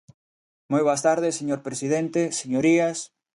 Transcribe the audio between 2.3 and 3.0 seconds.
señorías.